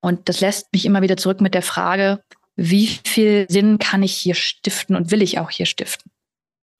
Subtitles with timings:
[0.00, 2.22] Und das lässt mich immer wieder zurück mit der Frage,
[2.56, 6.10] wie viel Sinn kann ich hier stiften und will ich auch hier stiften?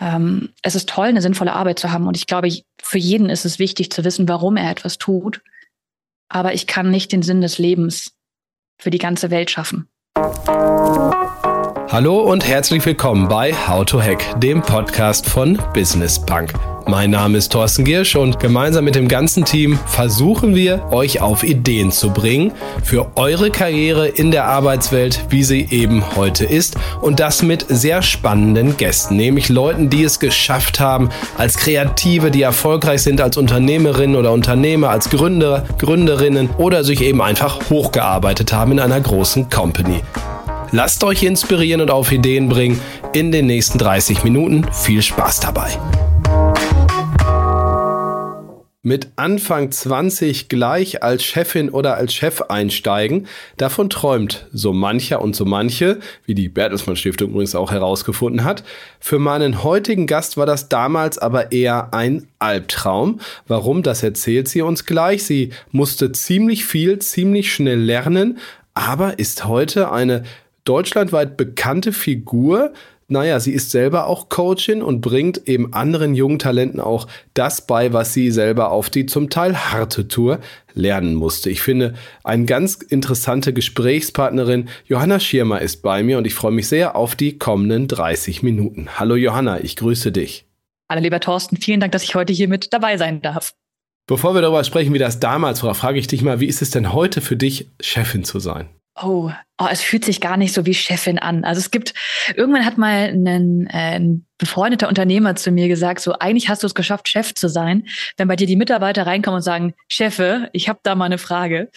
[0.01, 2.07] Ähm, es ist toll, eine sinnvolle Arbeit zu haben.
[2.07, 2.51] Und ich glaube,
[2.81, 5.41] für jeden ist es wichtig zu wissen, warum er etwas tut.
[6.29, 8.13] Aber ich kann nicht den Sinn des Lebens
[8.81, 9.89] für die ganze Welt schaffen.
[11.91, 16.53] Hallo und herzlich willkommen bei How to Hack, dem Podcast von Business Punk.
[16.91, 21.43] Mein Name ist Thorsten Giersch und gemeinsam mit dem ganzen Team versuchen wir, euch auf
[21.43, 26.77] Ideen zu bringen für eure Karriere in der Arbeitswelt, wie sie eben heute ist.
[27.03, 32.41] Und das mit sehr spannenden Gästen, nämlich Leuten, die es geschafft haben, als Kreative, die
[32.41, 38.73] erfolgreich sind als Unternehmerinnen oder Unternehmer, als Gründer, Gründerinnen oder sich eben einfach hochgearbeitet haben
[38.73, 40.01] in einer großen Company.
[40.73, 42.81] Lasst euch inspirieren und auf Ideen bringen
[43.13, 44.67] in den nächsten 30 Minuten.
[44.73, 45.77] Viel Spaß dabei
[48.89, 53.27] mit Anfang 20 gleich als Chefin oder als Chef einsteigen,
[53.59, 58.65] davon träumt so mancher und so manche, wie die Bertelsmann Stiftung übrigens auch herausgefunden hat.
[58.99, 63.21] Für meinen heutigen Gast war das damals aber eher ein Albtraum.
[63.47, 65.23] Warum, das erzählt sie uns gleich.
[65.25, 68.39] Sie musste ziemlich viel, ziemlich schnell lernen,
[68.73, 70.25] aber ist heute eine
[70.65, 72.73] deutschlandweit bekannte Figur,
[73.11, 77.95] naja, sie ist selber auch Coachin und bringt eben anderen jungen Talenten auch das bei,
[77.95, 80.41] was sie selber auf die zum Teil harte Tour
[80.75, 81.49] lernen musste.
[81.49, 86.69] Ich finde, eine ganz interessante Gesprächspartnerin, Johanna Schirmer, ist bei mir und ich freue mich
[86.69, 88.89] sehr auf die kommenden 30 Minuten.
[88.99, 90.45] Hallo Johanna, ich grüße dich.
[90.91, 93.55] Hallo lieber Thorsten, vielen Dank, dass ich heute hier mit dabei sein darf.
[94.07, 96.71] Bevor wir darüber sprechen, wie das damals war, frage ich dich mal, wie ist es
[96.71, 98.69] denn heute für dich, Chefin zu sein?
[99.03, 101.45] Oh, oh, es fühlt sich gar nicht so wie Chefin an.
[101.45, 101.95] Also es gibt,
[102.35, 106.67] irgendwann hat mal ein, äh, ein befreundeter Unternehmer zu mir gesagt, so eigentlich hast du
[106.69, 110.69] es geschafft, Chef zu sein, wenn bei dir die Mitarbeiter reinkommen und sagen, Chefe, ich
[110.69, 111.71] habe da mal eine Frage.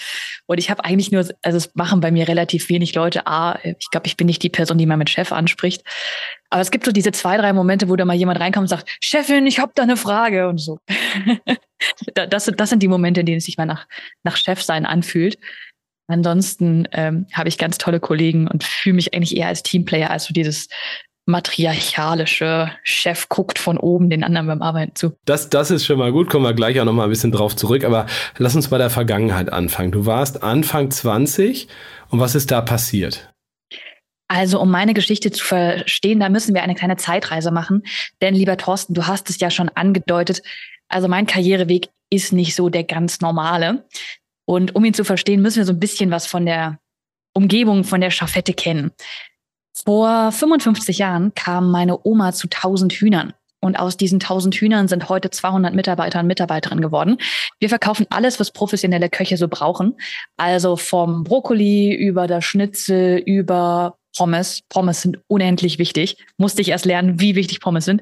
[0.46, 3.26] Und ich habe eigentlich nur, also es machen bei mir relativ wenig Leute.
[3.26, 5.84] A, ich glaube, ich bin nicht die Person, die man mit Chef anspricht.
[6.50, 8.90] Aber es gibt so diese zwei, drei Momente, wo da mal jemand reinkommt und sagt,
[9.00, 10.80] Chefin, ich habe da eine Frage und so.
[12.14, 13.88] das, das sind die Momente, in denen es sich mal nach,
[14.24, 15.38] nach Chef sein anfühlt.
[16.12, 20.26] Ansonsten ähm, habe ich ganz tolle Kollegen und fühle mich eigentlich eher als Teamplayer als
[20.26, 20.68] so dieses
[21.26, 25.14] matriarchalische Chef guckt von oben den anderen beim Arbeiten zu.
[25.26, 27.56] Das, das ist schon mal gut, kommen wir gleich auch noch mal ein bisschen drauf
[27.56, 27.84] zurück.
[27.84, 28.08] Aber
[28.38, 29.92] lass uns bei der Vergangenheit anfangen.
[29.92, 31.68] Du warst Anfang 20
[32.10, 33.32] und was ist da passiert?
[34.28, 37.84] Also, um meine Geschichte zu verstehen, da müssen wir eine kleine Zeitreise machen.
[38.22, 40.42] Denn, lieber Thorsten, du hast es ja schon angedeutet.
[40.88, 43.86] Also, mein Karriereweg ist nicht so der ganz normale.
[44.52, 46.78] Und um ihn zu verstehen, müssen wir so ein bisschen was von der
[47.34, 48.92] Umgebung, von der Schafette kennen.
[49.86, 53.32] Vor 55 Jahren kam meine Oma zu 1000 Hühnern.
[53.62, 57.16] Und aus diesen 1000 Hühnern sind heute 200 Mitarbeiter und Mitarbeiterinnen geworden.
[57.62, 59.96] Wir verkaufen alles, was professionelle Köche so brauchen.
[60.36, 64.64] Also vom Brokkoli über das Schnitzel, über Pommes.
[64.68, 66.18] Pommes sind unendlich wichtig.
[66.36, 68.02] Musste ich erst lernen, wie wichtig Pommes sind.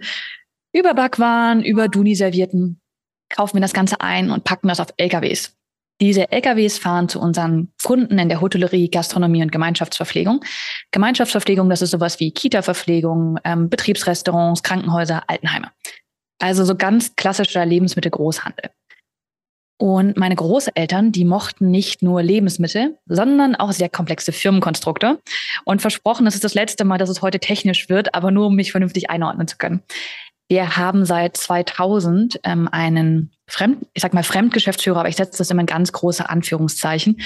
[0.73, 2.81] Über Backwaren, über Duni-Servierten.
[3.29, 5.59] Kaufen wir das Ganze ein und packen das auf LKWs.
[6.01, 10.43] Diese LKWs fahren zu unseren Kunden in der Hotellerie, Gastronomie und Gemeinschaftsverpflegung.
[10.91, 15.71] Gemeinschaftsverpflegung, das ist sowas wie Kita-Verpflegung, ähm, Betriebsrestaurants, Krankenhäuser, Altenheime.
[16.39, 18.69] Also so ganz klassischer Lebensmittelgroßhandel.
[19.81, 25.19] Und meine Großeltern, die mochten nicht nur Lebensmittel, sondern auch sehr komplexe Firmenkonstrukte.
[25.63, 28.55] Und versprochen, das ist das letzte Mal, dass es heute technisch wird, aber nur um
[28.55, 29.81] mich vernünftig einordnen zu können.
[30.49, 35.51] Wir haben seit 2000 ähm, einen Fremd, ich sag mal Fremdgeschäftsführer, aber ich setze das
[35.51, 37.21] immer in ganz große Anführungszeichen.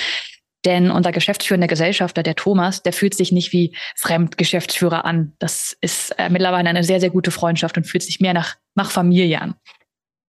[0.65, 5.33] Denn unser geschäftsführender Gesellschafter, der Thomas, der fühlt sich nicht wie Fremdgeschäftsführer an.
[5.39, 8.91] Das ist äh, mittlerweile eine sehr, sehr gute Freundschaft und fühlt sich mehr nach, nach
[8.91, 9.55] Familie an.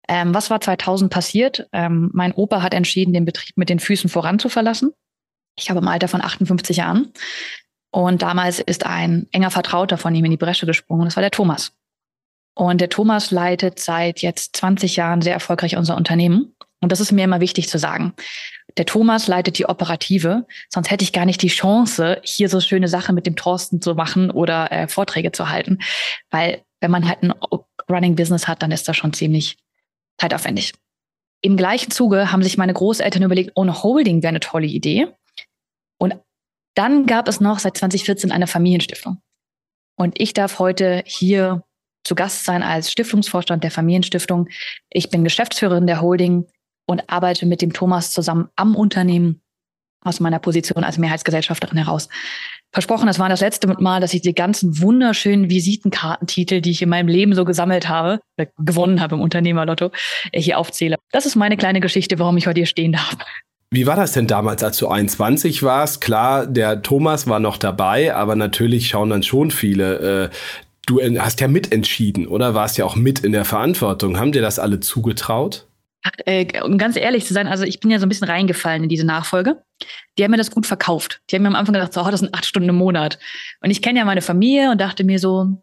[0.07, 1.67] Ähm, was war 2000 passiert?
[1.73, 4.93] Ähm, mein Opa hat entschieden, den Betrieb mit den Füßen voran zu verlassen.
[5.59, 7.13] Ich habe im Alter von 58 Jahren.
[7.91, 11.05] Und damals ist ein enger Vertrauter von ihm in die Bresche gesprungen.
[11.05, 11.73] Das war der Thomas.
[12.55, 16.55] Und der Thomas leitet seit jetzt 20 Jahren sehr erfolgreich unser Unternehmen.
[16.81, 18.15] Und das ist mir immer wichtig zu sagen.
[18.77, 22.89] Der Thomas leitet die Operative, sonst hätte ich gar nicht die Chance, hier so schöne
[22.89, 25.79] Sachen mit dem Thorsten zu machen oder äh, Vorträge zu halten.
[26.31, 27.33] Weil wenn man halt ein
[27.91, 29.57] Running Business hat, dann ist das schon ziemlich
[30.19, 30.75] zeitaufwendig.
[31.41, 35.09] Im gleichen Zuge haben sich meine Großeltern überlegt, ohne Holding wäre eine tolle Idee.
[35.99, 36.15] Und
[36.75, 39.23] dann gab es noch seit 2014 eine Familienstiftung.
[39.97, 41.63] Und ich darf heute hier
[42.05, 44.49] zu Gast sein als Stiftungsvorstand der Familienstiftung.
[44.91, 46.47] Ich bin Geschäftsführerin der Holding
[46.87, 49.41] und arbeite mit dem Thomas zusammen am Unternehmen
[50.05, 52.09] aus meiner Position als Mehrheitsgesellschafterin heraus.
[52.73, 56.89] Versprochen, das war das letzte Mal, dass ich die ganzen wunderschönen Visitenkartentitel, die ich in
[56.89, 58.21] meinem Leben so gesammelt habe,
[58.59, 59.93] gewonnen habe im Unternehmerlotto,
[60.33, 60.97] äh, hier aufzähle.
[61.13, 63.17] Das ist meine kleine Geschichte, warum ich heute hier stehen darf.
[63.71, 66.01] Wie war das denn damals, als du 21 warst?
[66.01, 70.31] Klar, der Thomas war noch dabei, aber natürlich schauen dann schon viele.
[70.31, 70.37] Äh,
[70.87, 74.19] du hast ja mitentschieden, oder warst ja auch mit in der Verantwortung.
[74.19, 75.67] Haben dir das alle zugetraut?
[76.27, 78.89] Äh, um ganz ehrlich zu sein, also ich bin ja so ein bisschen reingefallen in
[78.91, 79.63] diese Nachfolge.
[80.19, 81.23] Die haben mir das gut verkauft.
[81.31, 83.19] Die haben mir am Anfang gedacht, so, oh, das sind acht Stunden im Monat.
[83.63, 85.63] Und ich kenne ja meine Familie und dachte mir so,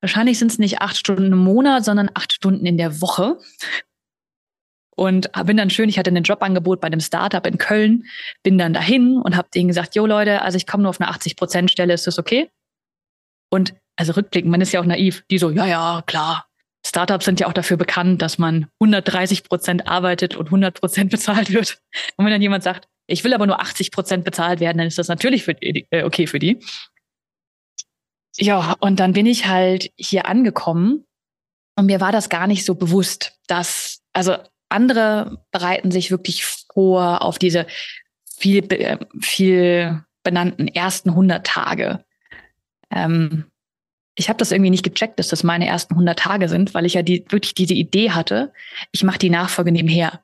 [0.00, 3.38] wahrscheinlich sind es nicht acht Stunden im Monat, sondern acht Stunden in der Woche.
[4.94, 8.04] Und bin dann schön, ich hatte ein Jobangebot bei einem Startup in Köln,
[8.42, 11.10] bin dann dahin und habe denen gesagt, jo Leute, also ich komme nur auf eine
[11.10, 12.50] 80-Prozent-Stelle, ist das okay?
[13.50, 16.46] Und also rückblickend, man ist ja auch naiv, die so, ja, ja, klar,
[16.84, 21.52] Startups sind ja auch dafür bekannt, dass man 130 Prozent arbeitet und 100 Prozent bezahlt
[21.52, 21.82] wird.
[22.16, 24.96] Und wenn dann jemand sagt, ich will aber nur 80 Prozent bezahlt werden, dann ist
[24.96, 26.58] das natürlich für die, äh, okay für die.
[28.38, 31.04] Ja, und dann bin ich halt hier angekommen
[31.76, 34.36] und mir war das gar nicht so bewusst, dass, also
[34.70, 37.66] andere bereiten sich wirklich vor auf diese
[38.38, 38.66] viel,
[39.20, 42.02] viel benannten ersten 100 Tage.
[42.90, 43.49] Ähm,
[44.20, 46.92] ich habe das irgendwie nicht gecheckt, dass das meine ersten 100 Tage sind, weil ich
[46.92, 48.52] ja die, wirklich diese Idee hatte,
[48.92, 50.22] ich mache die Nachfolge nebenher.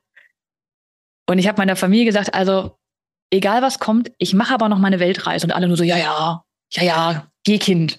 [1.27, 2.77] Und ich habe meiner Familie gesagt, also
[3.31, 5.47] egal was kommt, ich mache aber noch meine Weltreise.
[5.47, 7.97] Und alle nur so, ja, ja, ja, ja, geh Kind.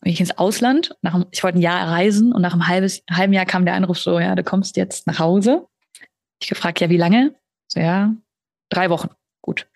[0.00, 3.34] Bin ich ins Ausland, nach, ich wollte ein Jahr reisen und nach einem halbes, halben
[3.34, 5.66] Jahr kam der Anruf so, ja, du kommst jetzt nach Hause.
[6.40, 7.34] Ich gefragt, ja, wie lange?
[7.68, 8.14] So, ja,
[8.70, 9.10] drei Wochen.
[9.42, 9.68] Gut.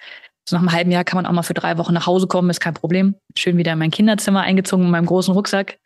[0.46, 2.50] So nach einem halben Jahr kann man auch mal für drei Wochen nach Hause kommen,
[2.50, 3.14] ist kein Problem.
[3.36, 5.78] Schön wieder in mein Kinderzimmer eingezogen in meinem großen Rucksack.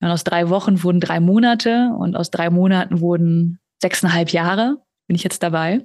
[0.00, 4.78] Und aus drei Wochen wurden drei Monate und aus drei Monaten wurden sechseinhalb Jahre.
[5.06, 5.80] Bin ich jetzt dabei.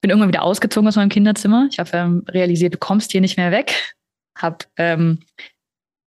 [0.00, 1.68] Bin irgendwann wieder ausgezogen aus meinem Kinderzimmer.
[1.70, 3.94] Ich habe ähm, realisiert, du kommst hier nicht mehr weg.
[4.38, 5.20] Hab ähm,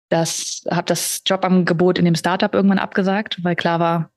[0.09, 4.11] das, hab das Jobangebot in dem Startup irgendwann abgesagt, weil klar war,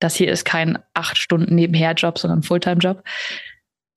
[0.00, 3.02] das hier ist kein acht Stunden Nebenher-Job, sondern ein Fulltime-Job.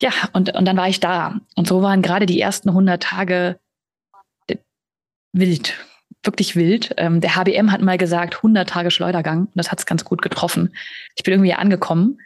[0.01, 1.39] Ja, und, und dann war ich da.
[1.56, 3.59] Und so waren gerade die ersten 100 Tage
[5.33, 5.75] wild,
[6.24, 6.94] wirklich wild.
[6.98, 9.42] Ähm, der HBM hat mal gesagt, 100 Tage Schleudergang.
[9.45, 10.75] Und das hat es ganz gut getroffen.
[11.15, 12.19] Ich bin irgendwie angekommen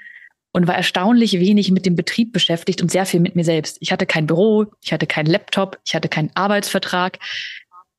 [0.51, 3.77] und war erstaunlich wenig mit dem Betrieb beschäftigt und sehr viel mit mir selbst.
[3.81, 7.19] Ich hatte kein Büro, ich hatte keinen Laptop, ich hatte keinen Arbeitsvertrag,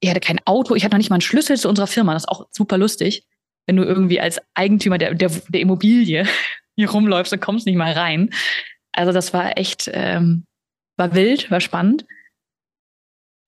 [0.01, 2.15] ich hatte kein Auto, ich hatte noch nicht mal einen Schlüssel zu unserer Firma.
[2.15, 3.27] Das ist auch super lustig,
[3.67, 6.27] wenn du irgendwie als Eigentümer der, der, der Immobilie
[6.77, 8.31] hier rumläufst und kommst nicht mal rein.
[8.97, 10.45] Also das war echt, ähm,
[10.97, 12.07] war wild, war spannend.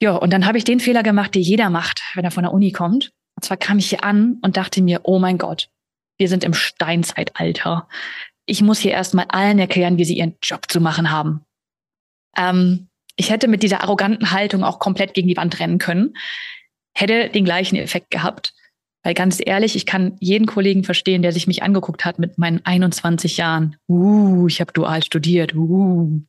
[0.01, 2.53] Ja, und dann habe ich den Fehler gemacht, den jeder macht, wenn er von der
[2.53, 3.11] Uni kommt.
[3.37, 5.71] Und zwar kam ich hier an und dachte mir, oh mein Gott,
[6.19, 7.89] wir sind im Steinzeitalter.
[8.47, 11.45] Ich muss hier erstmal allen erklären, wie sie ihren Job zu machen haben.
[12.37, 16.15] Ähm, ich hätte mit dieser arroganten Haltung auch komplett gegen die Wand rennen können,
[16.95, 18.55] hätte den gleichen Effekt gehabt.
[19.03, 22.61] Weil ganz ehrlich, ich kann jeden Kollegen verstehen, der sich mich angeguckt hat mit meinen
[22.65, 23.77] 21 Jahren.
[23.89, 25.55] Uh, ich habe dual studiert.
[25.55, 26.21] Uh.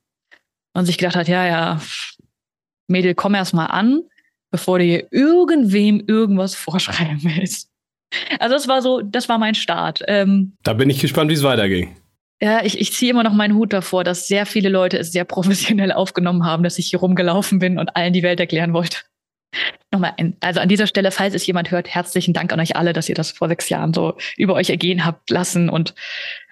[0.74, 1.82] Und sich gedacht hat, ja, ja,
[2.88, 4.02] Mädel, komm erst mal an,
[4.52, 7.70] bevor du hier irgendwem irgendwas vorschreiben willst.
[8.40, 10.02] Also das war so, das war mein Start.
[10.08, 11.96] Ähm, da bin ich gespannt, wie es weiterging.
[12.42, 15.26] Ja, ich, ich ziehe immer noch meinen Hut davor, dass sehr viele Leute es sehr
[15.26, 19.00] professionell aufgenommen haben, dass ich hier rumgelaufen bin und allen die Welt erklären wollte.
[19.92, 22.94] Nochmal, ein, also an dieser Stelle, falls es jemand hört, herzlichen Dank an euch alle,
[22.94, 25.96] dass ihr das vor sechs Jahren so über euch ergehen habt lassen und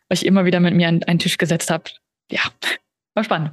[0.09, 2.01] euch immer wieder mit mir an einen Tisch gesetzt habt.
[2.31, 2.41] Ja,
[3.13, 3.51] war spannend.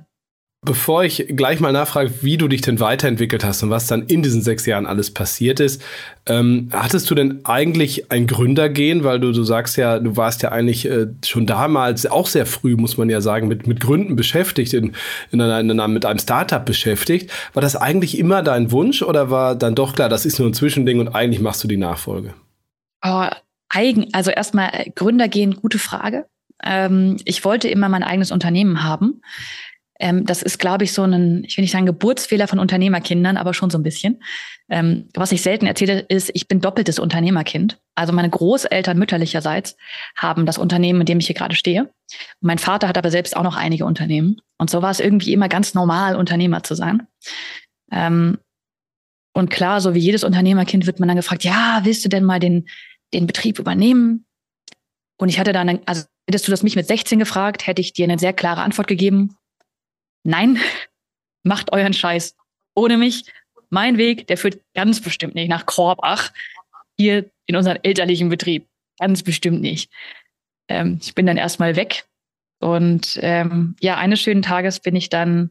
[0.65, 4.23] Bevor ich gleich mal nachfrage, wie du dich denn weiterentwickelt hast und was dann in
[4.23, 5.83] diesen sechs Jahren alles passiert ist,
[6.27, 10.53] ähm, hattest du denn eigentlich ein Gründergehen, weil du, du sagst ja, du warst ja
[10.53, 14.73] eigentlich äh, schon damals auch sehr früh, muss man ja sagen, mit, mit Gründen beschäftigt,
[14.73, 14.93] in,
[15.31, 17.31] in einer, in einer, mit einem Startup beschäftigt.
[17.53, 20.55] War das eigentlich immer dein Wunsch oder war dann doch klar, das ist nur ein
[20.55, 22.35] Zwischending und eigentlich machst du die Nachfolge?
[23.05, 23.27] Oh,
[23.69, 26.27] eigen, also erstmal äh, Gründergehen, gute Frage.
[26.63, 29.21] Ähm, ich wollte immer mein eigenes Unternehmen haben.
[30.01, 33.55] Ähm, das ist, glaube ich, so ein, ich will nicht sagen Geburtsfehler von Unternehmerkindern, aber
[33.55, 34.23] schon so ein bisschen.
[34.69, 37.79] Ähm, was ich selten erzähle, ist, ich bin doppeltes Unternehmerkind.
[37.95, 39.77] Also meine Großeltern mütterlicherseits
[40.17, 41.93] haben das Unternehmen, in dem ich hier gerade stehe.
[42.41, 44.41] Mein Vater hat aber selbst auch noch einige Unternehmen.
[44.59, 47.07] Und so war es irgendwie immer ganz normal, Unternehmer zu sein.
[47.93, 48.39] Ähm,
[49.33, 52.41] und klar, so wie jedes Unternehmerkind wird man dann gefragt, ja, willst du denn mal
[52.41, 52.67] den,
[53.13, 54.27] den Betrieb übernehmen?
[55.19, 58.05] Und ich hatte dann, also hättest du das mich mit 16 gefragt, hätte ich dir
[58.05, 59.37] eine sehr klare Antwort gegeben
[60.25, 60.59] nein,
[61.45, 62.37] macht euren Scheiß
[62.75, 63.25] ohne mich.
[63.71, 66.33] Mein Weg, der führt ganz bestimmt nicht nach Korbach,
[66.97, 68.67] hier in unseren elterlichen Betrieb.
[68.99, 69.91] Ganz bestimmt nicht.
[70.69, 72.05] Ähm, ich bin dann erstmal weg.
[72.61, 75.51] Und ähm, ja, eines schönen Tages bin ich dann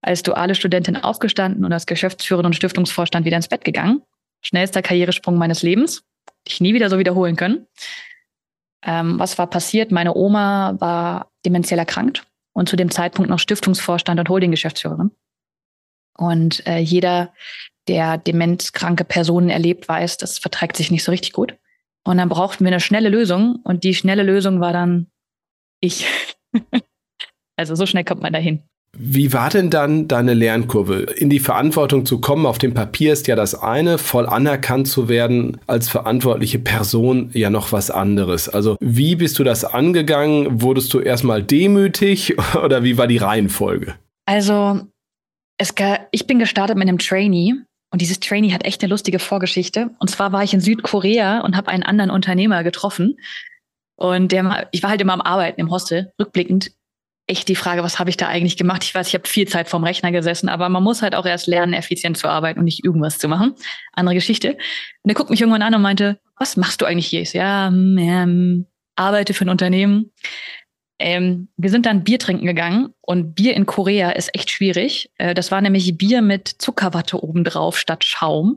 [0.00, 4.02] als duale Studentin aufgestanden und als Geschäftsführerin und Stiftungsvorstand wieder ins Bett gegangen.
[4.42, 6.04] Schnellster Karrieresprung meines Lebens.
[6.46, 7.66] Ich nie wieder so wiederholen können.
[8.84, 9.90] Ähm, was war passiert?
[9.90, 12.24] Meine Oma war dementiell erkrankt
[12.56, 15.10] und zu dem Zeitpunkt noch Stiftungsvorstand und Holdinggeschäftsführerin.
[16.16, 17.34] Und äh, jeder,
[17.86, 21.58] der demenzkranke Personen erlebt, weiß, das verträgt sich nicht so richtig gut.
[22.02, 25.08] Und dann brauchten wir eine schnelle Lösung und die schnelle Lösung war dann
[25.80, 26.06] ich.
[27.56, 28.62] also so schnell kommt man dahin.
[28.98, 31.02] Wie war denn dann deine Lernkurve?
[31.02, 35.08] In die Verantwortung zu kommen, auf dem Papier ist ja das eine, voll anerkannt zu
[35.08, 38.48] werden als verantwortliche Person ja noch was anderes.
[38.48, 40.62] Also wie bist du das angegangen?
[40.62, 43.94] Wurdest du erstmal demütig oder wie war die Reihenfolge?
[44.24, 44.80] Also
[45.58, 45.74] es,
[46.10, 47.54] ich bin gestartet mit einem Trainee
[47.92, 49.90] und dieses Trainee hat echt eine lustige Vorgeschichte.
[49.98, 53.18] Und zwar war ich in Südkorea und habe einen anderen Unternehmer getroffen.
[53.96, 56.72] Und der, ich war halt immer am Arbeiten im Hostel, rückblickend
[57.26, 58.84] echt die Frage, was habe ich da eigentlich gemacht?
[58.84, 61.46] Ich weiß, ich habe viel Zeit vorm Rechner gesessen, aber man muss halt auch erst
[61.46, 63.54] lernen, effizient zu arbeiten und nicht irgendwas zu machen.
[63.92, 64.56] Andere Geschichte.
[65.02, 67.22] Und er guckt mich irgendwann an und meinte, was machst du eigentlich hier?
[67.22, 70.12] Ich so, ja, hm, ähm, arbeite für ein Unternehmen.
[70.98, 75.10] Ähm, wir sind dann Bier trinken gegangen und Bier in Korea ist echt schwierig.
[75.18, 78.56] Äh, das war nämlich Bier mit Zuckerwatte obendrauf statt Schaum.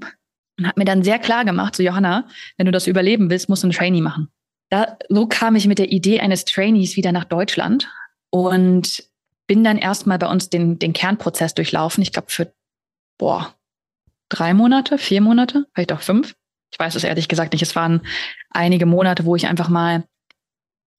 [0.57, 3.63] Und hat mir dann sehr klar gemacht, so Johanna, wenn du das überleben willst, musst
[3.63, 4.29] du ein Trainee machen.
[4.69, 7.89] Da, so kam ich mit der Idee eines Trainees wieder nach Deutschland,
[8.29, 9.03] und
[9.47, 12.01] bin dann erstmal bei uns den, den Kernprozess durchlaufen.
[12.01, 12.53] Ich glaube für,
[13.17, 13.55] boah,
[14.29, 16.35] drei Monate, vier Monate, vielleicht auch fünf.
[16.71, 17.63] Ich weiß es ehrlich gesagt nicht.
[17.63, 18.05] Es waren
[18.51, 20.05] einige Monate, wo ich einfach mal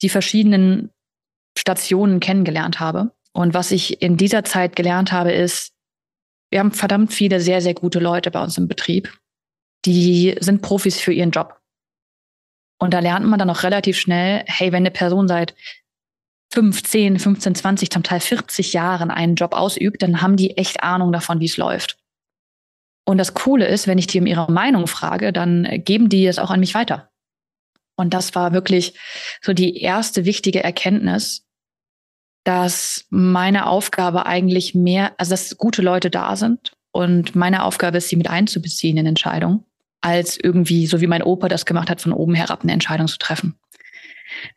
[0.02, 0.90] die verschiedenen
[1.56, 3.12] Stationen kennengelernt habe.
[3.32, 5.72] Und was ich in dieser Zeit gelernt habe, ist,
[6.50, 9.16] wir haben verdammt viele sehr, sehr gute Leute bei uns im Betrieb.
[9.84, 11.60] Die sind Profis für ihren Job.
[12.78, 15.54] Und da lernt man dann auch relativ schnell, hey, wenn eine Person seit
[16.52, 21.12] 15, 15, 20, zum Teil 40 Jahren einen Job ausübt, dann haben die echt Ahnung
[21.12, 21.98] davon, wie es läuft.
[23.04, 26.38] Und das Coole ist, wenn ich die um ihre Meinung frage, dann geben die es
[26.38, 27.10] auch an mich weiter.
[27.96, 28.98] Und das war wirklich
[29.42, 31.46] so die erste wichtige Erkenntnis,
[32.44, 38.08] dass meine Aufgabe eigentlich mehr, also dass gute Leute da sind und meine Aufgabe ist,
[38.08, 39.64] sie mit einzubeziehen in Entscheidungen,
[40.00, 43.18] als irgendwie, so wie mein Opa das gemacht hat, von oben herab eine Entscheidung zu
[43.18, 43.58] treffen.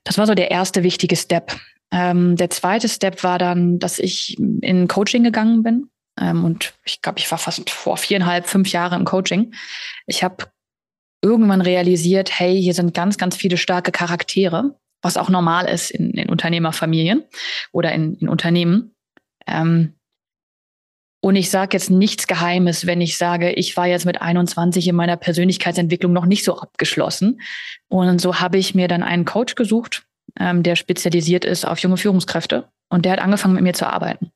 [0.04, 1.60] Das war so der erste wichtige Step.
[1.94, 5.90] Ähm, der zweite Step war dann, dass ich in Coaching gegangen bin.
[6.20, 9.54] Ähm, und ich glaube, ich war fast vor viereinhalb, fünf Jahren im Coaching.
[10.08, 10.48] Ich habe
[11.22, 16.12] irgendwann realisiert, hey, hier sind ganz, ganz viele starke Charaktere, was auch normal ist in,
[16.12, 17.24] in Unternehmerfamilien
[17.72, 18.96] oder in, in Unternehmen.
[19.46, 19.94] Ähm,
[21.22, 24.96] und ich sage jetzt nichts Geheimes, wenn ich sage, ich war jetzt mit 21 in
[24.96, 27.40] meiner Persönlichkeitsentwicklung noch nicht so abgeschlossen.
[27.88, 30.06] Und so habe ich mir dann einen Coach gesucht,
[30.40, 32.70] ähm, der spezialisiert ist auf junge Führungskräfte.
[32.90, 34.32] Und der hat angefangen mit mir zu arbeiten.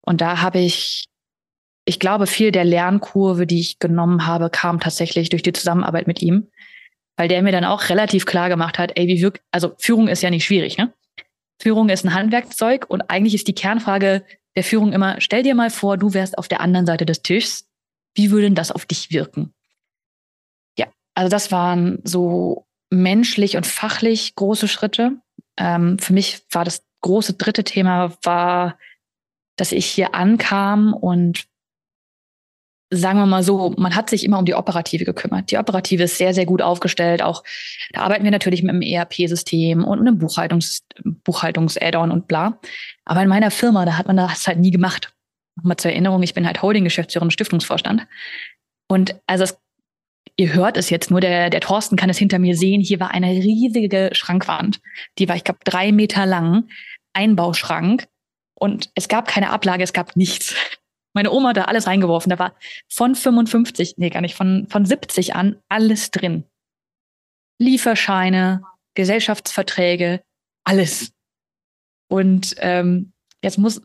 [0.00, 1.06] Und da habe ich,
[1.84, 6.22] ich glaube, viel der Lernkurve, die ich genommen habe, kam tatsächlich durch die Zusammenarbeit mit
[6.22, 6.48] ihm.
[7.16, 10.22] Weil der mir dann auch relativ klar gemacht hat, ey, wie wirkt, also Führung ist
[10.22, 10.92] ja nicht schwierig, ne?
[11.60, 14.24] Führung ist ein Handwerkzeug und eigentlich ist die Kernfrage
[14.56, 17.68] der Führung immer, stell dir mal vor, du wärst auf der anderen Seite des Tischs.
[18.14, 19.54] Wie würde denn das auf dich wirken?
[20.76, 25.16] Ja, also das waren so menschlich und fachlich große Schritte.
[25.56, 28.78] Ähm, für mich war das große dritte Thema, war,
[29.56, 31.46] dass ich hier ankam und
[32.90, 35.50] sagen wir mal so, man hat sich immer um die Operative gekümmert.
[35.50, 37.22] Die Operative ist sehr, sehr gut aufgestellt.
[37.22, 37.42] Auch
[37.92, 40.84] da arbeiten wir natürlich mit einem ERP-System und einem Buchhaltungs,
[41.24, 42.60] Buchhaltungs-Add-on und bla.
[43.06, 45.14] Aber in meiner Firma, da hat man das halt nie gemacht.
[45.56, 48.06] Nochmal zur Erinnerung, ich bin halt Holding-Geschäftsführer und Stiftungsvorstand.
[48.88, 49.61] Und also es
[50.36, 52.80] ihr hört es jetzt nur, der, der Thorsten kann es hinter mir sehen.
[52.80, 54.80] Hier war eine riesige Schrankwand.
[55.18, 56.68] Die war, ich glaube, drei Meter lang.
[57.12, 58.08] Einbauschrank.
[58.54, 60.54] Und es gab keine Ablage, es gab nichts.
[61.14, 62.30] Meine Oma hat da alles reingeworfen.
[62.30, 62.54] Da war
[62.88, 66.44] von 55, nee, gar nicht, von, von 70 an alles drin.
[67.58, 68.62] Lieferscheine,
[68.94, 70.22] Gesellschaftsverträge,
[70.64, 71.12] alles.
[72.08, 73.12] Und ähm,
[73.42, 73.82] jetzt muss,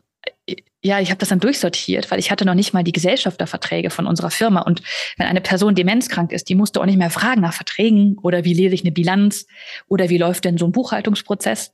[0.82, 4.06] ja, ich habe das dann durchsortiert, weil ich hatte noch nicht mal die Gesellschafterverträge von
[4.06, 4.62] unserer Firma.
[4.62, 4.82] Und
[5.16, 8.54] wenn eine Person demenzkrank ist, die musste auch nicht mehr fragen nach Verträgen oder wie
[8.54, 9.46] lese ich eine Bilanz
[9.88, 11.72] oder wie läuft denn so ein Buchhaltungsprozess.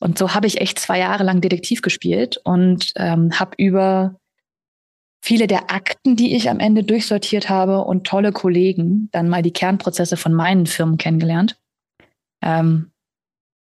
[0.00, 4.16] Und so habe ich echt zwei Jahre lang Detektiv gespielt und ähm, habe über
[5.20, 9.52] viele der Akten, die ich am Ende durchsortiert habe und tolle Kollegen dann mal die
[9.52, 11.56] Kernprozesse von meinen Firmen kennengelernt.
[12.42, 12.90] Ähm,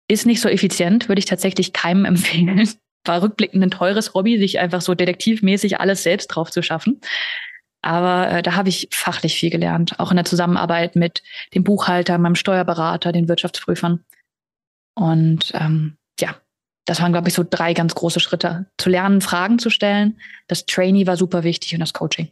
[0.07, 2.69] ist nicht so effizient, würde ich tatsächlich keinem empfehlen
[3.07, 7.01] war rückblickend ein teures Hobby, sich einfach so detektivmäßig alles selbst drauf zu schaffen.
[7.81, 11.23] Aber äh, da habe ich fachlich viel gelernt, auch in der Zusammenarbeit mit
[11.53, 14.03] dem Buchhalter, meinem Steuerberater, den Wirtschaftsprüfern.
[14.95, 16.35] Und ähm, ja,
[16.85, 18.65] das waren, glaube ich, so drei ganz große Schritte.
[18.77, 20.19] Zu lernen, Fragen zu stellen.
[20.47, 22.29] Das Trainee war super wichtig und das Coaching.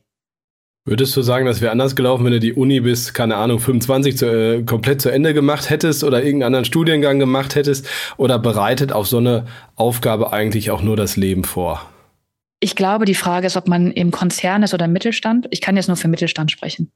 [0.87, 4.17] Würdest du sagen, das wäre anders gelaufen, wenn du die Uni bis, keine Ahnung, 25
[4.17, 7.87] zu, äh, komplett zu Ende gemacht hättest oder irgendeinen anderen Studiengang gemacht hättest?
[8.17, 11.89] Oder bereitet auf so eine Aufgabe eigentlich auch nur das Leben vor?
[12.59, 15.47] Ich glaube, die Frage ist, ob man im Konzern ist oder im Mittelstand.
[15.49, 16.91] Ich kann jetzt nur für Mittelstand sprechen.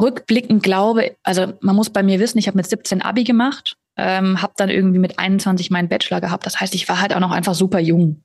[0.00, 4.40] Rückblickend glaube, also man muss bei mir wissen, ich habe mit 17 Abi gemacht, ähm,
[4.40, 6.46] habe dann irgendwie mit 21 meinen Bachelor gehabt.
[6.46, 8.22] Das heißt, ich war halt auch noch einfach super jung.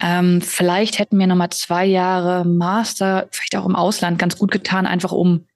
[0.00, 4.86] Ähm, vielleicht hätten mir nochmal zwei Jahre Master, vielleicht auch im Ausland, ganz gut getan,
[4.86, 5.46] einfach um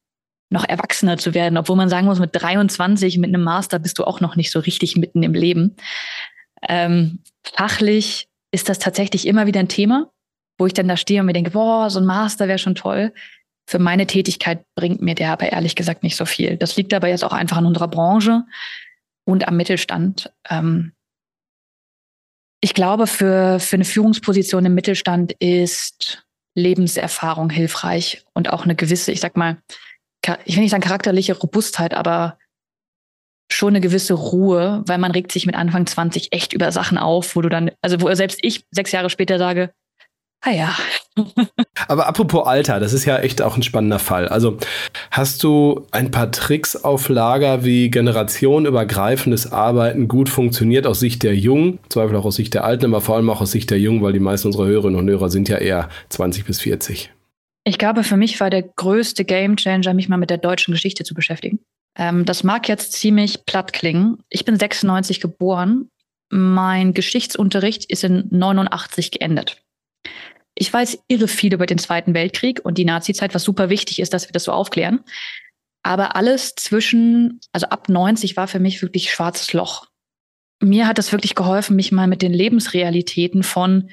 [0.50, 1.56] noch erwachsener zu werden.
[1.56, 4.58] Obwohl man sagen muss, mit 23, mit einem Master bist du auch noch nicht so
[4.58, 5.76] richtig mitten im Leben.
[6.68, 10.10] Ähm, fachlich ist das tatsächlich immer wieder ein Thema,
[10.58, 13.12] wo ich dann da stehe und mir denke, boah, so ein Master wäre schon toll.
[13.66, 16.56] Für meine Tätigkeit bringt mir der aber ehrlich gesagt nicht so viel.
[16.56, 18.42] Das liegt aber jetzt auch einfach an unserer Branche
[19.24, 20.32] und am Mittelstand.
[20.48, 20.92] Ähm,
[22.60, 26.24] ich glaube, für, für eine Führungsposition im Mittelstand ist
[26.54, 29.58] Lebenserfahrung hilfreich und auch eine gewisse, ich sag mal,
[30.44, 32.38] ich will nicht sagen charakterliche Robustheit, aber
[33.50, 37.34] schon eine gewisse Ruhe, weil man regt sich mit Anfang 20 echt über Sachen auf,
[37.34, 39.72] wo du dann, also wo selbst ich sechs Jahre später sage,
[40.42, 40.74] Ah ja.
[41.88, 44.26] Aber apropos Alter, das ist ja echt auch ein spannender Fall.
[44.28, 44.56] Also
[45.10, 51.36] hast du ein paar Tricks auf Lager, wie generationenübergreifendes Arbeiten gut funktioniert aus Sicht der
[51.36, 54.02] Jungen, Zweifel auch aus Sicht der Alten, aber vor allem auch aus Sicht der Jungen,
[54.02, 57.10] weil die meisten unserer Hörerinnen und Hörer sind ja eher 20 bis 40.
[57.64, 61.14] Ich glaube, für mich war der größte Gamechanger, mich mal mit der deutschen Geschichte zu
[61.14, 61.60] beschäftigen.
[61.98, 64.18] Ähm, das mag jetzt ziemlich platt klingen.
[64.30, 65.90] Ich bin 96 geboren.
[66.30, 69.62] Mein Geschichtsunterricht ist in 89 geendet.
[70.60, 74.12] Ich weiß irre viel über den Zweiten Weltkrieg und die Nazizeit, was super wichtig ist,
[74.12, 75.00] dass wir das so aufklären.
[75.82, 79.86] Aber alles zwischen, also ab 90 war für mich wirklich schwarzes Loch.
[80.60, 83.88] Mir hat es wirklich geholfen, mich mal mit den Lebensrealitäten von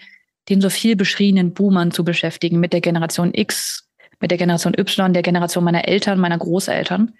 [0.49, 3.87] den so viel beschriebenen Boomern zu beschäftigen, mit der Generation X,
[4.19, 7.13] mit der Generation Y, der Generation meiner Eltern, meiner Großeltern,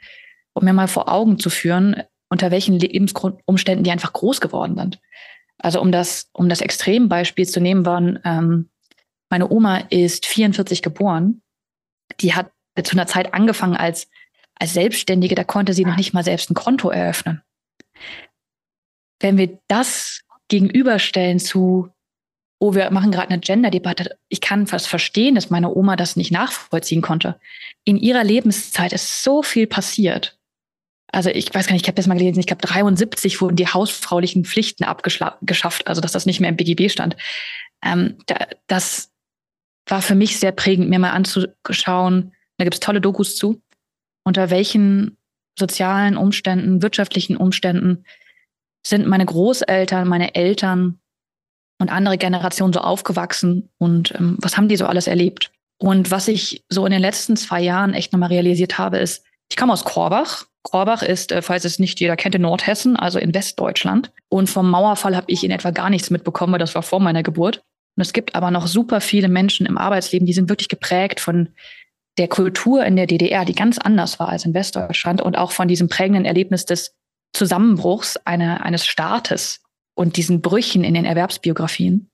[0.51, 5.00] um mir mal vor Augen zu führen, unter welchen Lebensumständen die einfach groß geworden sind.
[5.58, 8.70] Also um das, um das Extrembeispiel zu nehmen, waren ähm,
[9.30, 11.42] meine Oma ist 44 geboren.
[12.22, 12.52] Die hat
[12.84, 14.08] zu einer Zeit angefangen als,
[14.56, 17.42] als Selbstständige, da konnte sie noch nicht mal selbst ein Konto eröffnen.
[19.20, 21.90] Wenn wir das gegenüberstellen zu,
[22.60, 26.32] oh, wir machen gerade eine Gender-Debatte, ich kann fast verstehen, dass meine Oma das nicht
[26.32, 27.40] nachvollziehen konnte.
[27.84, 30.38] In ihrer Lebenszeit ist so viel passiert.
[31.12, 33.68] Also ich weiß gar nicht, ich habe das mal gelesen, ich glaube 73 wurden die
[33.68, 37.16] hausfraulichen Pflichten abgeschafft, also dass das nicht mehr im BGB stand.
[37.84, 39.12] Ähm, da, das
[39.88, 43.62] war für mich sehr prägend, mir mal anzuschauen, da gibt es tolle Dokus zu,
[44.23, 45.17] unter welchen
[45.58, 48.06] sozialen Umständen, wirtschaftlichen Umständen
[48.86, 51.00] sind meine Großeltern, meine Eltern
[51.80, 55.52] und andere Generationen so aufgewachsen und ähm, was haben die so alles erlebt?
[55.80, 59.58] Und was ich so in den letzten zwei Jahren echt nochmal realisiert habe, ist, ich
[59.58, 60.45] komme aus Korbach.
[60.63, 64.12] Korbach ist, äh, falls es nicht jeder kennt, in Nordhessen, also in Westdeutschland.
[64.30, 67.23] Und vom Mauerfall habe ich in etwa gar nichts mitbekommen, weil das war vor meiner
[67.23, 67.63] Geburt.
[67.98, 71.50] Und es gibt aber noch super viele Menschen im Arbeitsleben, die sind wirklich geprägt von
[72.20, 75.68] der Kultur in der DDR, die ganz anders war als in Westdeutschland und auch von
[75.68, 76.96] diesem prägenden Erlebnis des
[77.34, 79.62] Zusammenbruchs eine, eines Staates
[79.96, 82.10] und diesen Brüchen in den Erwerbsbiografien.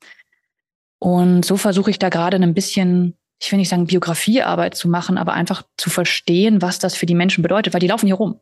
[0.99, 5.17] Und so versuche ich da gerade ein bisschen, ich will nicht sagen Biografiearbeit zu machen,
[5.17, 8.39] aber einfach zu verstehen, was das für die Menschen bedeutet, weil die laufen hier rum.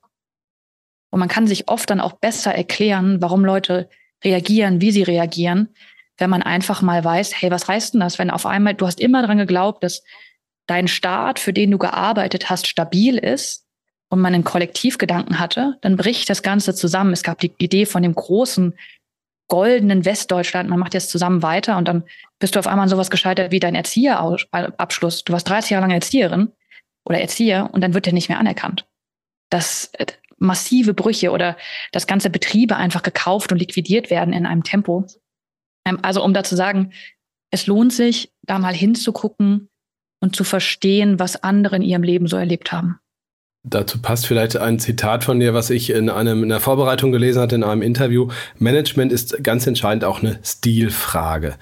[1.10, 3.90] Und man kann sich oft dann auch besser erklären, warum Leute
[4.24, 5.70] reagieren, wie sie reagieren,
[6.22, 9.00] wenn man einfach mal weiß, hey, was heißt denn das, wenn auf einmal, du hast
[9.00, 10.04] immer dran geglaubt, dass
[10.68, 13.66] dein Staat, für den du gearbeitet hast, stabil ist
[14.10, 17.12] und man einen Kollektivgedanken hatte, dann bricht das Ganze zusammen.
[17.12, 18.74] Es gab die Idee von dem großen
[19.50, 22.04] goldenen Westdeutschland, man macht jetzt zusammen weiter und dann
[22.40, 25.26] bist du auf einmal an sowas gescheitert wie dein Erzieherabschluss.
[25.26, 26.54] Du warst 30 Jahre lang Erzieherin
[27.04, 28.88] oder Erzieher und dann wird der nicht mehr anerkannt.
[29.50, 30.06] Das äh,
[30.38, 31.58] massive Brüche oder
[31.92, 35.06] dass ganze Betriebe einfach gekauft und liquidiert werden in einem Tempo,
[36.02, 36.92] also um da zu sagen,
[37.52, 39.70] es lohnt sich, da mal hinzugucken
[40.22, 43.00] und zu verstehen, was andere in ihrem Leben so erlebt haben.
[43.64, 47.42] Dazu passt vielleicht ein Zitat von dir, was ich in, einem, in der Vorbereitung gelesen
[47.42, 48.30] hatte, in einem Interview.
[48.58, 51.58] Management ist ganz entscheidend auch eine Stilfrage.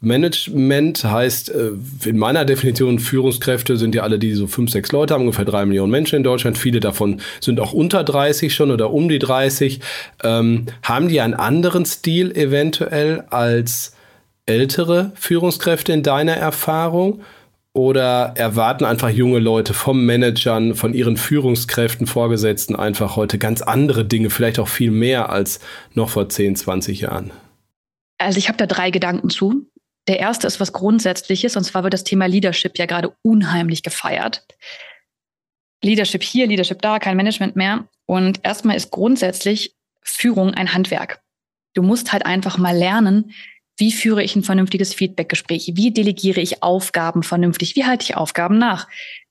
[0.00, 1.70] Management heißt äh,
[2.04, 5.64] in meiner Definition Führungskräfte sind ja alle, die so fünf, sechs Leute haben, ungefähr drei
[5.64, 6.58] Millionen Menschen in Deutschland.
[6.58, 9.80] Viele davon sind auch unter 30 schon oder um die 30.
[10.22, 13.94] Ähm, haben die einen anderen Stil eventuell als
[14.44, 17.22] ältere Führungskräfte in deiner Erfahrung?
[17.72, 24.06] Oder erwarten einfach junge Leute vom Managern, von ihren Führungskräften, Vorgesetzten einfach heute ganz andere
[24.06, 25.60] Dinge, vielleicht auch viel mehr als
[25.92, 27.32] noch vor 10, 20 Jahren?
[28.16, 29.66] Also ich habe da drei Gedanken zu.
[30.08, 34.46] Der erste ist was Grundsätzliches, und zwar wird das Thema Leadership ja gerade unheimlich gefeiert.
[35.82, 37.88] Leadership hier, Leadership da, kein Management mehr.
[38.06, 41.20] Und erstmal ist grundsätzlich Führung ein Handwerk.
[41.74, 43.32] Du musst halt einfach mal lernen,
[43.76, 45.72] wie führe ich ein vernünftiges Feedbackgespräch?
[45.74, 47.76] Wie delegiere ich Aufgaben vernünftig?
[47.76, 48.88] Wie halte ich Aufgaben nach?